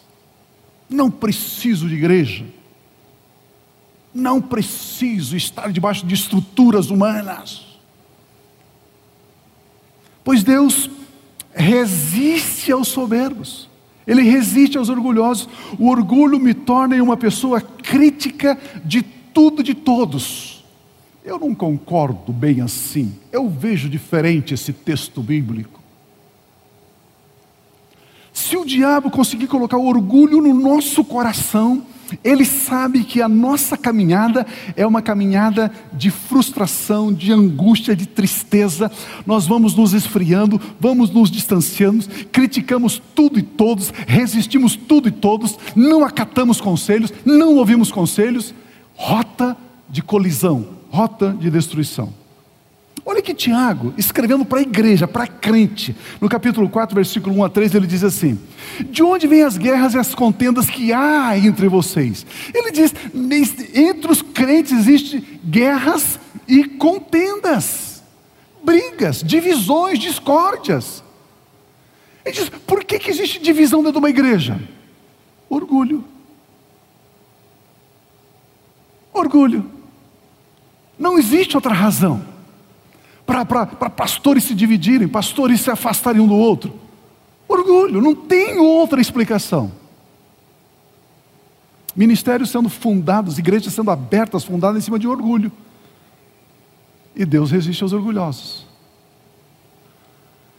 [0.87, 2.45] Não preciso de igreja.
[4.13, 7.79] Não preciso estar debaixo de estruturas humanas.
[10.23, 10.87] Pois Deus
[11.51, 13.67] resiste aos soberbos.
[14.05, 15.47] Ele resiste aos orgulhosos.
[15.79, 17.61] O orgulho me torna uma pessoa
[17.93, 20.65] crítica de tudo de todos.
[21.23, 23.13] Eu não concordo bem assim.
[23.31, 25.79] Eu vejo diferente esse texto bíblico.
[28.33, 31.85] Se o diabo conseguir colocar orgulho no nosso coração,
[32.23, 34.45] ele sabe que a nossa caminhada
[34.75, 38.91] é uma caminhada de frustração, de angústia, de tristeza.
[39.25, 45.57] Nós vamos nos esfriando, vamos nos distanciando, criticamos tudo e todos, resistimos tudo e todos,
[45.75, 48.53] não acatamos conselhos, não ouvimos conselhos.
[48.95, 49.57] Rota
[49.89, 52.22] de colisão, rota de destruição.
[53.05, 57.49] Olha que Tiago, escrevendo para a igreja, para crente, no capítulo 4, versículo 1 a
[57.49, 58.39] 3, ele diz assim:
[58.89, 62.25] De onde vêm as guerras e as contendas que há entre vocês?
[62.53, 62.93] Ele diz:
[63.73, 68.01] entre os crentes existem guerras e contendas,
[68.63, 71.03] brigas, divisões, discórdias.
[72.23, 74.57] Ele diz: por que, que existe divisão dentro de uma igreja?
[75.49, 76.05] Orgulho.
[79.11, 79.69] Orgulho.
[80.97, 82.32] Não existe outra razão
[83.25, 86.73] para pastores se dividirem, pastores se afastarem um do outro.
[87.47, 89.71] Orgulho, não tem outra explicação.
[91.95, 95.51] Ministérios sendo fundados, igrejas sendo abertas, fundadas em cima de orgulho.
[97.15, 98.65] E Deus resiste aos orgulhosos.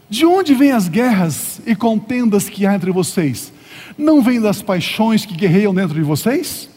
[0.08, 3.52] De onde vêm as guerras e contendas que há entre vocês?
[3.98, 6.68] Não vêm das paixões que guerreiam dentro de vocês?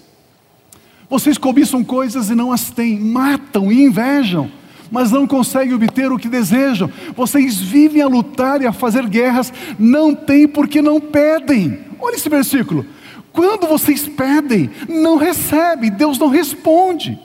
[1.09, 4.51] Vocês cobiçam coisas e não as têm, matam e invejam
[4.91, 6.91] mas não conseguem obter o que desejam.
[7.15, 11.79] Vocês vivem a lutar e a fazer guerras, não têm porque não pedem.
[11.99, 12.85] Olha esse versículo.
[13.31, 17.19] Quando vocês pedem, não recebem, Deus não responde,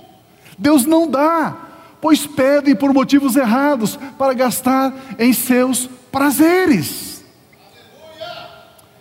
[0.58, 1.56] Deus não dá,
[2.00, 7.11] pois pedem por motivos errados para gastar em seus prazeres.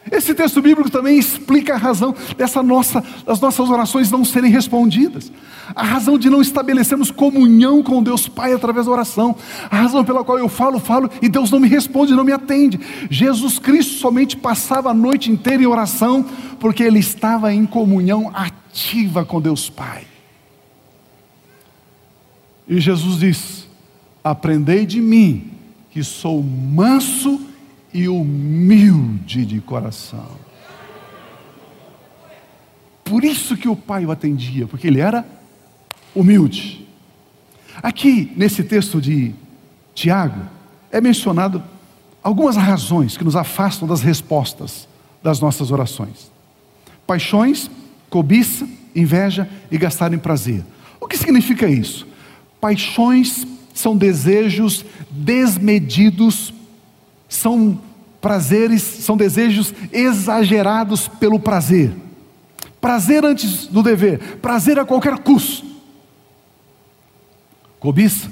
[0.09, 5.31] Esse texto bíblico também explica a razão dessa nossa, das nossas orações não serem respondidas.
[5.75, 9.35] A razão de não estabelecermos comunhão com Deus Pai através da oração.
[9.69, 12.79] A razão pela qual eu falo, falo e Deus não me responde, não me atende.
[13.09, 16.25] Jesus Cristo somente passava a noite inteira em oração
[16.59, 20.05] porque ele estava em comunhão ativa com Deus Pai.
[22.67, 23.67] E Jesus diz:
[24.23, 25.51] Aprendei de mim,
[25.91, 27.50] que sou manso e
[27.93, 30.39] humilde de coração.
[33.03, 35.25] Por isso que o pai o atendia, porque ele era
[36.15, 36.87] humilde.
[37.81, 39.33] Aqui, nesse texto de
[39.93, 40.41] Tiago,
[40.91, 41.63] é mencionado
[42.23, 44.87] algumas razões que nos afastam das respostas
[45.23, 46.31] das nossas orações:
[47.05, 47.69] paixões,
[48.09, 50.63] cobiça, inveja e gastar em prazer.
[50.99, 52.07] O que significa isso?
[52.59, 56.53] Paixões são desejos desmedidos
[57.31, 57.79] são
[58.19, 61.95] prazeres, são desejos exagerados pelo prazer.
[62.81, 65.65] Prazer antes do dever, prazer a qualquer custo.
[67.79, 68.29] Cobiça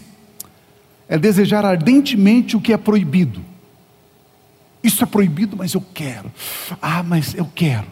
[1.08, 3.42] é desejar ardentemente o que é proibido.
[4.84, 6.30] Isso é proibido, mas eu quero.
[6.82, 7.88] Ah, mas eu quero.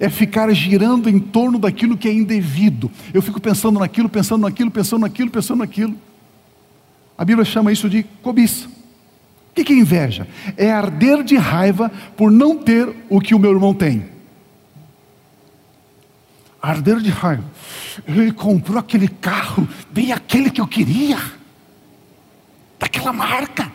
[0.00, 2.90] É ficar girando em torno daquilo que é indevido.
[3.12, 5.94] Eu fico pensando naquilo, pensando naquilo, pensando naquilo, pensando naquilo.
[7.16, 8.68] A Bíblia chama isso de cobiça.
[9.56, 10.26] O que é inveja?
[10.56, 14.10] É arder de raiva por não ter o que o meu irmão tem.
[16.60, 17.44] Arder de raiva.
[18.04, 21.18] Ele comprou aquele carro, bem aquele que eu queria,
[22.80, 23.70] daquela marca.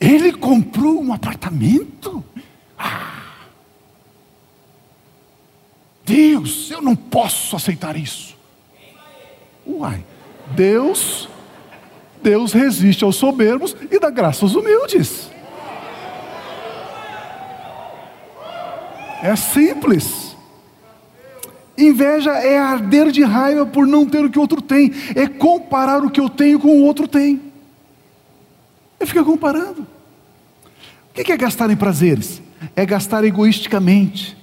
[0.00, 2.24] Ele comprou um apartamento.
[2.76, 3.22] Ah.
[6.04, 8.36] Deus, eu não posso aceitar isso.
[9.64, 10.04] Uai,
[10.56, 11.28] Deus
[12.22, 15.30] Deus resiste aos soberbos e dá graça aos humildes.
[19.22, 20.36] É simples.
[21.76, 26.04] Inveja é arder de raiva por não ter o que o outro tem, é comparar
[26.04, 27.40] o que eu tenho com o outro tem.
[29.00, 29.86] É ficar comparando.
[31.10, 32.42] O que é gastar em prazeres?
[32.76, 34.36] É gastar egoisticamente,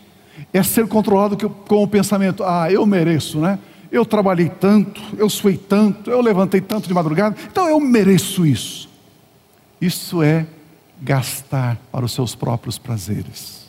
[0.54, 3.58] é ser controlado com o pensamento: ah, eu mereço, né?
[3.92, 8.90] Eu trabalhei tanto, eu suei tanto, eu levantei tanto de madrugada, então eu mereço isso.
[9.82, 10.46] Isso é
[11.02, 13.60] gastar para os seus próprios prazeres.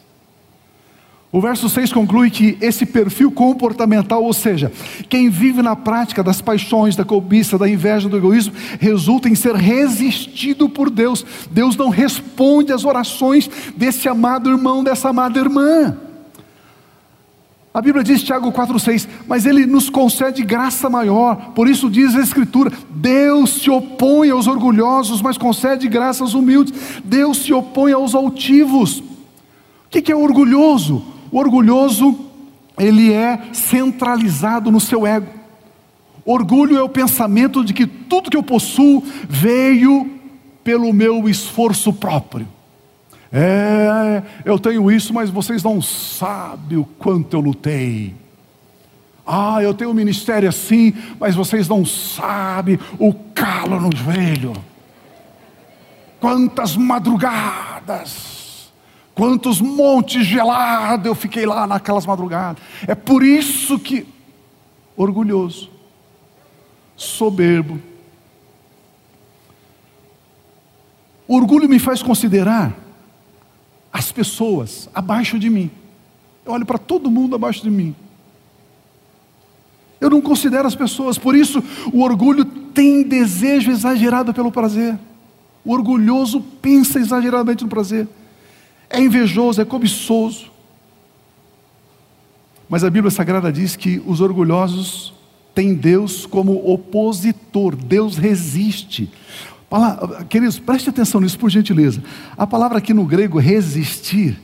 [1.33, 4.73] O verso 6 conclui que esse perfil comportamental, ou seja,
[5.09, 9.55] quem vive na prática das paixões, da cobiça, da inveja, do egoísmo, resulta em ser
[9.55, 11.25] resistido por Deus.
[11.49, 15.97] Deus não responde às orações desse amado irmão, dessa amada irmã.
[17.81, 22.21] A Bíblia diz, Tiago 4,6, mas ele nos concede graça maior, por isso diz a
[22.21, 26.75] Escritura: Deus se opõe aos orgulhosos, mas concede graça aos humildes.
[27.03, 28.99] Deus se opõe aos altivos.
[28.99, 29.05] O
[29.89, 31.03] que é orgulhoso?
[31.33, 32.19] O orgulhoso,
[32.79, 35.29] ele é centralizado no seu ego.
[36.23, 40.07] Orgulho é o pensamento de que tudo que eu possuo veio
[40.63, 42.47] pelo meu esforço próprio.
[43.33, 48.15] É, eu tenho isso, mas vocês não sabem o quanto eu lutei.
[49.25, 54.53] Ah, eu tenho um ministério assim, mas vocês não sabem o calo no joelho.
[56.19, 58.73] Quantas madrugadas,
[59.15, 62.61] quantos montes gelados eu fiquei lá naquelas madrugadas.
[62.89, 64.05] É por isso que,
[64.97, 65.71] orgulhoso,
[66.97, 67.81] soberbo,
[71.29, 72.90] orgulho me faz considerar
[73.93, 75.71] as pessoas abaixo de mim.
[76.45, 77.95] Eu olho para todo mundo abaixo de mim.
[80.01, 84.99] Eu não considero as pessoas, por isso o orgulho tem desejo exagerado pelo prazer.
[85.65, 88.09] O orgulhoso pensa exageradamente no prazer.
[88.89, 90.51] É invejoso, é cobiçoso.
[92.69, 95.13] Mas a Bíblia Sagrada diz que os orgulhosos
[95.55, 99.11] têm Deus como opositor, Deus resiste.
[100.29, 102.03] Queridos, preste atenção nisso por gentileza.
[102.37, 104.37] A palavra aqui no grego resistir,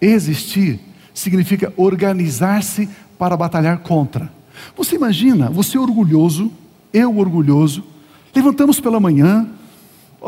[0.00, 0.80] existir,
[1.12, 4.32] significa organizar-se para batalhar contra.
[4.76, 6.50] Você imagina, você orgulhoso,
[6.92, 7.84] eu orgulhoso,
[8.34, 9.46] levantamos pela manhã,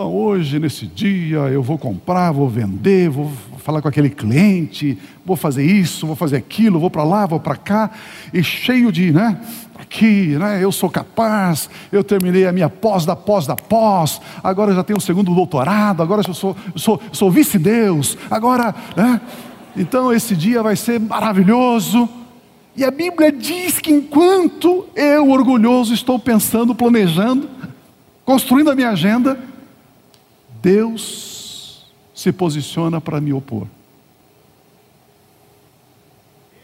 [0.05, 5.65] hoje nesse dia eu vou comprar, vou vender, vou falar com aquele cliente, vou fazer
[5.65, 7.91] isso, vou fazer aquilo, vou para lá, vou para cá,
[8.33, 9.41] e cheio de, né?
[9.79, 10.63] Aqui, né?
[10.63, 14.99] Eu sou capaz, eu terminei a minha pós da pós da pós, agora já tenho
[14.99, 19.21] o segundo doutorado, agora eu sou, sou, sou vice-deus, agora, né?
[19.77, 22.09] Então esse dia vai ser maravilhoso.
[22.77, 27.49] E a Bíblia diz que enquanto eu, orgulhoso, estou pensando, planejando,
[28.25, 29.39] construindo a minha agenda,
[30.67, 33.69] Deus se posiciona para me opor.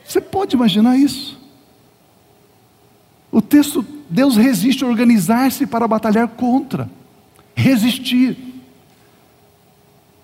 [0.05, 1.39] Você pode imaginar isso?
[3.31, 6.91] O texto, Deus resiste a organizar-se para batalhar contra,
[7.55, 8.37] resistir.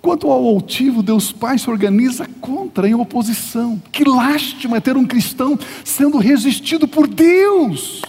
[0.03, 3.81] Quanto ao altivo, Deus Pai se organiza contra, em oposição.
[3.93, 8.03] Que lástima é ter um cristão sendo resistido por Deus.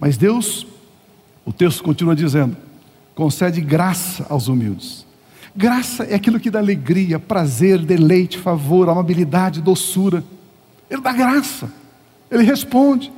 [0.00, 0.66] Mas Deus
[1.44, 2.56] o texto continua dizendo:
[3.14, 5.06] concede graça aos humildes.
[5.54, 10.22] Graça é aquilo que dá alegria, prazer, deleite, favor, amabilidade, doçura.
[10.88, 11.72] Ele dá graça,
[12.30, 13.12] ele responde.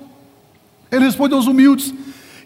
[0.90, 1.94] Ele responde aos humildes.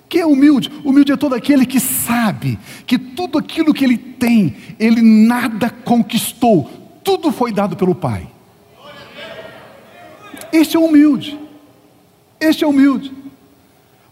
[0.09, 0.71] Quem é humilde?
[0.85, 6.71] Humilde é todo aquele que sabe que tudo aquilo que ele tem, ele nada conquistou,
[7.03, 8.29] tudo foi dado pelo Pai.
[10.53, 11.39] Este é humilde.
[12.39, 13.13] Este é humilde.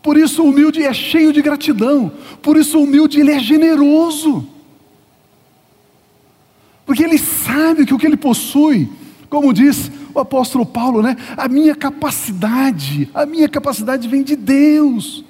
[0.05, 2.13] Por isso o humilde é cheio de gratidão.
[2.43, 4.47] Por isso o humilde ele é generoso.
[6.85, 8.87] Porque ele sabe que o que ele possui,
[9.31, 11.17] como diz o apóstolo Paulo, né?
[11.39, 15.25] A minha capacidade, a minha capacidade vem de Deus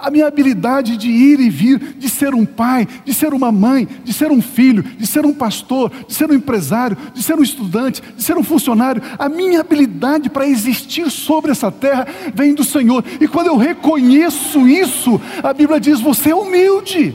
[0.00, 3.86] a minha habilidade de ir e vir, de ser um pai, de ser uma mãe,
[4.04, 7.42] de ser um filho, de ser um pastor, de ser um empresário, de ser um
[7.42, 12.64] estudante, de ser um funcionário, a minha habilidade para existir sobre essa terra vem do
[12.64, 13.04] Senhor.
[13.20, 17.14] E quando eu reconheço isso, a Bíblia diz: você é humilde.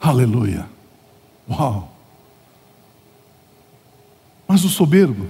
[0.00, 0.66] Aleluia.
[1.48, 1.90] Uau.
[4.46, 5.26] Mas o soberbo,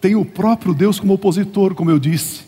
[0.00, 2.46] tem o próprio Deus como opositor, como eu disse.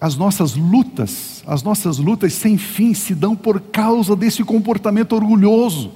[0.00, 5.92] As nossas lutas, as nossas lutas sem fim se dão por causa desse comportamento orgulhoso.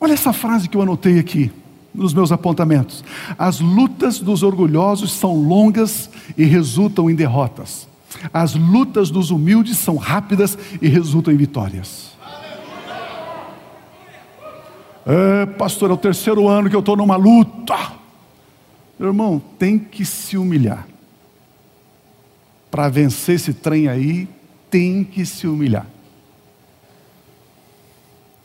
[0.00, 1.50] Olha essa frase que eu anotei aqui
[1.92, 3.02] nos meus apontamentos.
[3.36, 7.88] As lutas dos orgulhosos são longas e resultam em derrotas.
[8.32, 12.14] As lutas dos humildes são rápidas e resultam em vitórias.
[15.04, 17.95] É, pastor, é o terceiro ano que eu estou numa luta.
[18.98, 20.86] Meu irmão, tem que se humilhar.
[22.70, 24.28] Para vencer esse trem aí,
[24.70, 25.86] tem que se humilhar.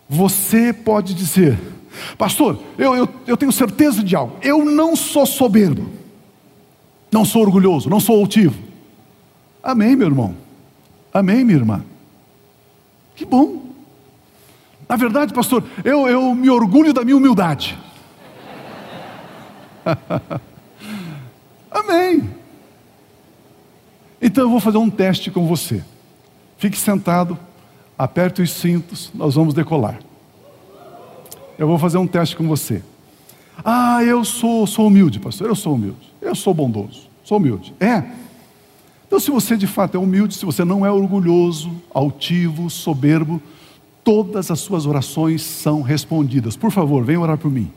[0.07, 1.57] Você pode dizer,
[2.17, 5.89] pastor, eu, eu, eu tenho certeza de algo, eu não sou soberbo,
[7.09, 8.61] não sou orgulhoso, não sou altivo.
[9.63, 10.35] Amém, meu irmão.
[11.13, 11.83] Amém, minha irmã.
[13.15, 13.61] Que bom.
[14.87, 17.77] Na verdade, pastor, eu, eu me orgulho da minha humildade.
[21.71, 22.29] Amém.
[24.21, 25.83] Então eu vou fazer um teste com você.
[26.57, 27.37] Fique sentado,
[27.97, 29.99] aperte os cintos, nós vamos decolar.
[31.57, 32.83] Eu vou fazer um teste com você.
[33.63, 35.47] Ah, eu sou, sou humilde, pastor.
[35.47, 36.11] Eu sou humilde.
[36.21, 37.09] Eu sou bondoso.
[37.23, 37.73] Sou humilde.
[37.79, 38.03] É.
[39.05, 43.41] Então, se você de fato é humilde, se você não é orgulhoso, altivo, soberbo,
[44.03, 46.55] todas as suas orações são respondidas.
[46.55, 47.71] Por favor, venha orar por mim.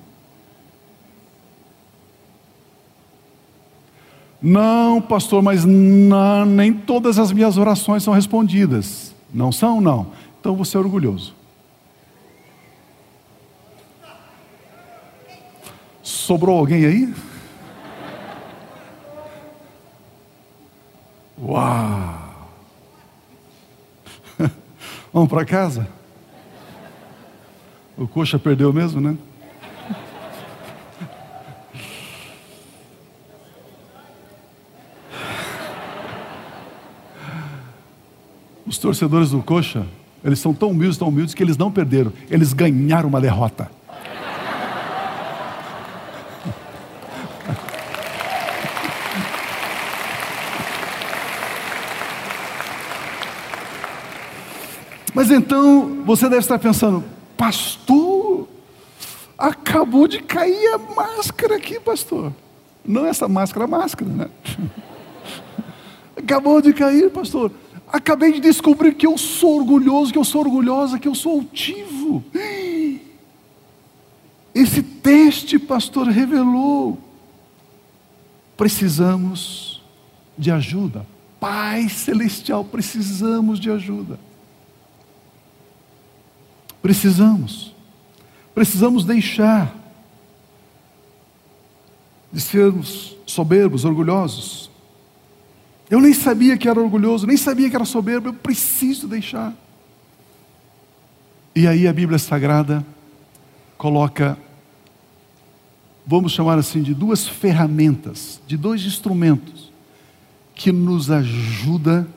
[4.46, 9.14] Não, pastor, mas não, nem todas as minhas orações são respondidas.
[9.32, 9.80] Não são?
[9.80, 10.08] Não.
[10.38, 11.34] Então você é orgulhoso.
[16.02, 17.14] Sobrou alguém aí?
[21.40, 22.50] Uau!
[25.10, 25.88] Vamos para casa?
[27.96, 29.16] O coxa perdeu mesmo, né?
[38.66, 39.86] Os torcedores do Coxa,
[40.24, 43.70] eles são tão humildes, tão humildes, que eles não perderam, eles ganharam uma derrota.
[55.14, 57.04] Mas então você deve estar pensando,
[57.36, 58.48] pastor,
[59.38, 62.32] acabou de cair a máscara aqui, pastor.
[62.84, 64.28] Não essa máscara, a máscara, né?
[66.16, 67.52] Acabou de cair, pastor.
[67.94, 72.24] Acabei de descobrir que eu sou orgulhoso, que eu sou orgulhosa, que eu sou altivo.
[74.52, 76.98] Esse teste, pastor, revelou.
[78.56, 79.80] Precisamos
[80.36, 81.06] de ajuda
[81.44, 84.18] Pai Celestial, precisamos de ajuda.
[86.80, 87.74] Precisamos.
[88.54, 89.76] Precisamos deixar
[92.32, 94.70] de sermos soberbos, orgulhosos.
[95.94, 99.54] Eu nem sabia que era orgulhoso, nem sabia que era soberbo, eu preciso deixar.
[101.54, 102.84] E aí a Bíblia Sagrada
[103.78, 104.36] coloca,
[106.04, 109.70] vamos chamar assim, de duas ferramentas, de dois instrumentos
[110.52, 112.08] que nos ajuda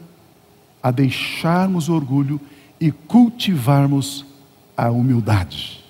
[0.82, 2.42] a deixarmos o orgulho
[2.82, 4.26] e cultivarmos
[4.76, 5.86] a humildade.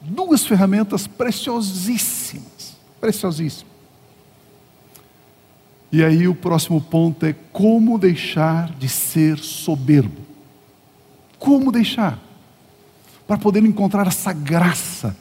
[0.00, 3.75] Duas ferramentas preciosíssimas, preciosíssimas.
[5.96, 10.20] E aí o próximo ponto é como deixar de ser soberbo.
[11.38, 12.18] Como deixar?
[13.26, 15.16] Para poder encontrar essa graça,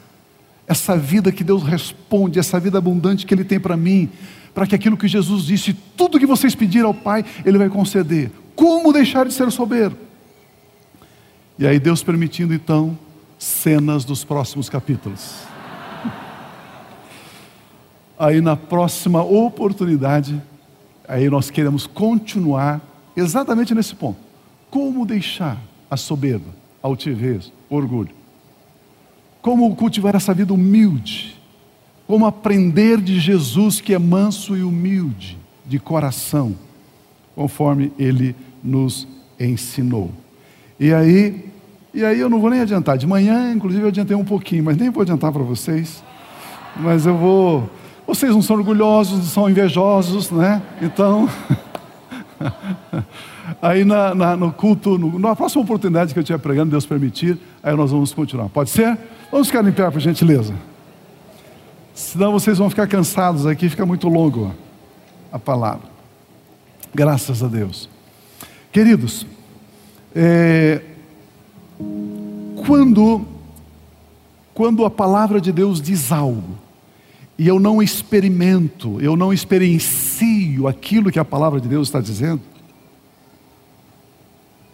[0.67, 4.09] essa vida que Deus responde, essa vida abundante que Ele tem para mim,
[4.53, 8.29] para que aquilo que Jesus disse, tudo que vocês pedirem ao Pai, Ele vai conceder.
[8.53, 9.95] Como deixar de ser soberbo?
[11.57, 12.99] E aí Deus permitindo então
[13.39, 15.35] cenas dos próximos capítulos.
[18.19, 20.43] Aí na próxima oportunidade,
[21.07, 22.81] aí nós queremos continuar
[23.15, 24.17] exatamente nesse ponto.
[24.69, 26.49] Como deixar a soberba,
[26.81, 28.11] a altivez, o orgulho?
[29.41, 31.39] Como cultivar essa vida humilde?
[32.07, 36.55] Como aprender de Jesus que é manso e humilde de coração,
[37.35, 39.07] conforme ele nos
[39.39, 40.11] ensinou.
[40.79, 41.45] E aí,
[41.93, 42.97] e aí eu não vou nem adiantar.
[42.97, 46.03] De manhã, inclusive, eu adiantei um pouquinho, mas nem vou adiantar para vocês.
[46.77, 47.69] Mas eu vou.
[48.07, 50.61] Vocês não são orgulhosos, não são invejosos, né?
[50.81, 51.29] Então.
[53.61, 57.37] aí na, na, no culto, no, na próxima oportunidade que eu estiver pregando, Deus permitir,
[57.63, 58.49] aí nós vamos continuar.
[58.49, 58.97] Pode ser?
[59.31, 60.53] Vamos ficar em pé, por gentileza.
[61.93, 64.53] Senão vocês vão ficar cansados aqui, fica muito longo
[65.31, 65.87] a palavra.
[66.93, 67.89] Graças a Deus.
[68.71, 69.25] Queridos,
[70.13, 70.81] é,
[72.65, 73.25] quando,
[74.53, 76.64] quando a palavra de Deus diz algo,
[77.37, 82.41] e eu não experimento, eu não experiencio aquilo que a palavra de Deus está dizendo,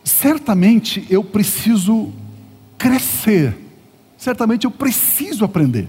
[0.03, 2.12] certamente eu preciso
[2.78, 3.57] crescer,
[4.18, 5.88] certamente eu preciso aprender.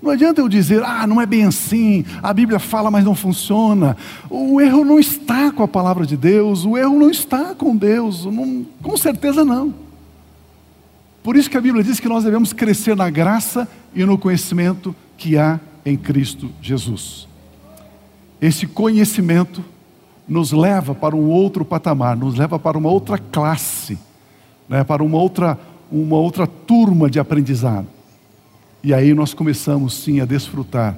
[0.00, 3.96] Não adianta eu dizer, ah, não é bem assim, a Bíblia fala, mas não funciona.
[4.28, 8.24] O erro não está com a palavra de Deus, o erro não está com Deus,
[8.26, 9.74] não, com certeza não.
[11.22, 14.94] Por isso que a Bíblia diz que nós devemos crescer na graça e no conhecimento
[15.16, 17.28] que há em Cristo Jesus.
[18.40, 19.64] Esse conhecimento
[20.28, 23.98] nos leva para um outro patamar, nos leva para uma outra classe,
[24.68, 25.58] né, para uma outra,
[25.90, 27.86] uma outra turma de aprendizado.
[28.82, 30.96] E aí nós começamos sim a desfrutar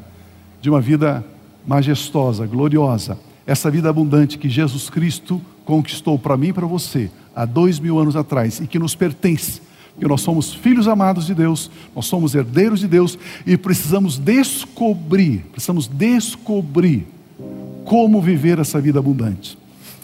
[0.60, 1.24] de uma vida
[1.66, 7.44] majestosa, gloriosa, essa vida abundante que Jesus Cristo conquistou para mim e para você há
[7.44, 9.60] dois mil anos atrás e que nos pertence,
[9.98, 15.44] porque nós somos filhos amados de Deus, nós somos herdeiros de Deus e precisamos descobrir,
[15.50, 17.04] precisamos descobrir
[17.84, 19.58] como viver essa vida abundante.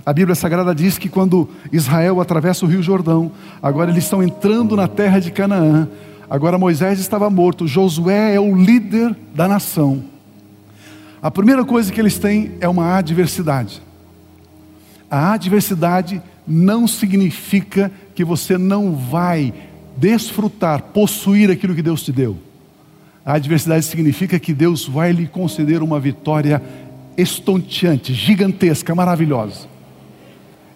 [0.05, 3.31] A Bíblia Sagrada diz que quando Israel atravessa o Rio Jordão,
[3.63, 5.89] agora eles estão entrando na terra de Canaã,
[6.29, 10.03] Agora Moisés estava morto, Josué é o líder da nação.
[11.23, 13.83] A primeira coisa que eles têm é uma adversidade.
[15.11, 19.53] A adversidade não significa que você não vai
[19.97, 22.37] desfrutar, possuir aquilo que Deus te deu.
[23.25, 26.63] A adversidade significa que Deus vai lhe conceder uma vitória
[27.17, 29.67] estonteante, gigantesca, maravilhosa.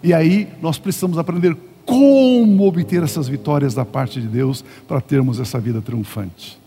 [0.03, 5.41] E aí nós precisamos aprender como obter essas vitórias da parte de Deus para termos
[5.41, 6.59] essa vida triunfante.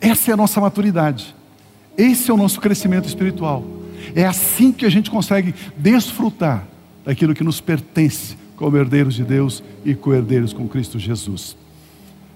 [0.00, 1.34] Essa é a nossa maturidade.
[1.96, 3.64] Esse é o nosso crescimento espiritual.
[4.14, 6.66] É assim que a gente consegue desfrutar
[7.04, 11.56] daquilo que nos pertence como herdeiros de Deus e co-herdeiros com Cristo Jesus.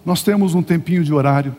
[0.05, 1.55] Nós temos um tempinho de horário.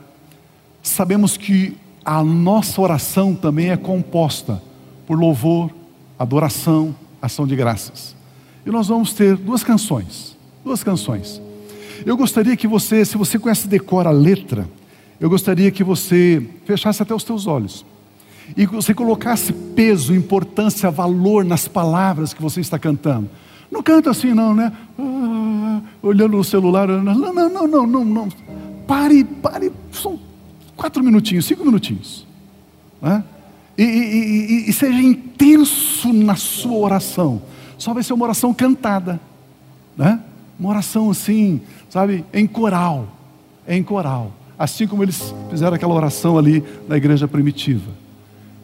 [0.82, 4.62] Sabemos que a nossa oração também é composta
[5.06, 5.72] por louvor,
[6.18, 8.16] adoração, ação de graças.
[8.66, 11.42] E nós vamos ter duas canções duas canções.
[12.06, 14.70] Eu gostaria que você, se você conhece decora a letra,
[15.20, 17.86] eu gostaria que você fechasse até os teus olhos
[18.56, 23.30] e que você colocasse peso, importância, valor nas palavras que você está cantando.
[23.70, 24.72] Não canta assim não, né?
[24.98, 25.59] Ah,
[26.02, 28.30] olhando no celular, não, não, não, não, não, não.
[28.88, 30.20] Pare, pare, são
[30.76, 32.26] quatro minutinhos, cinco minutinhos.
[33.02, 33.24] Né?
[33.78, 37.42] E, e, e, e seja intenso na sua oração.
[37.78, 39.20] Só vai ser uma oração cantada.
[39.96, 40.20] Né?
[40.60, 43.08] Uma oração assim, sabe, em coral,
[43.68, 44.34] em coral.
[44.58, 47.92] Assim como eles fizeram aquela oração ali na igreja primitiva.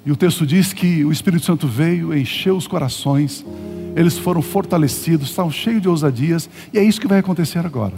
[0.05, 3.45] E o texto diz que o Espírito Santo veio, encheu os corações,
[3.95, 7.93] eles foram fortalecidos, estavam cheios de ousadias, e é isso que vai acontecer agora.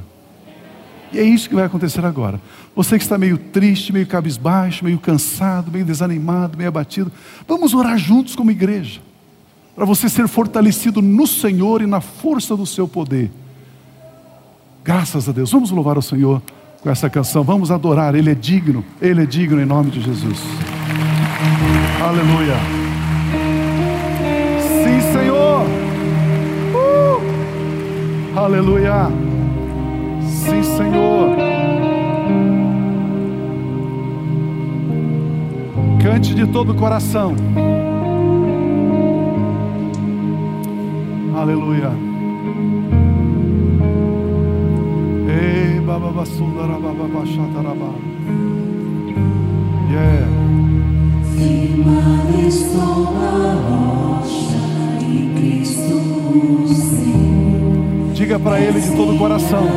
[1.12, 2.40] E é isso que vai acontecer agora.
[2.76, 7.12] Você que está meio triste, meio cabisbaixo, meio cansado, meio desanimado, meio abatido,
[7.48, 9.02] vamos orar juntos como igreja,
[9.76, 13.32] para você ser fortalecido no Senhor e na força do seu poder.
[14.84, 15.52] Graças a Deus.
[15.52, 16.42] Vamos louvar o Senhor
[16.82, 17.44] com essa canção.
[17.44, 18.16] Vamos adorar.
[18.16, 18.86] Ele é digno.
[19.02, 20.40] Ele é digno em nome de Jesus.
[22.02, 22.56] Aleluia.
[24.84, 25.87] Sim, Senhor.
[28.38, 29.08] Aleluia.
[30.22, 31.36] Sim, Senhor.
[36.00, 37.36] Cante de todo o coração.
[41.36, 41.92] Aleluia.
[45.28, 47.96] Ei, baba sundara baba bashataraba.
[49.90, 50.28] Yeah.
[51.36, 54.62] Firmado estou na rocha
[55.02, 57.47] em Cristo Senhor.
[58.18, 59.68] Diga para ele de todo o coração.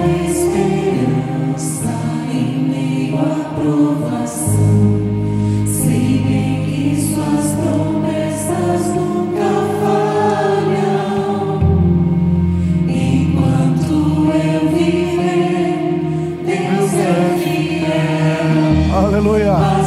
[18.94, 19.79] Aleluia.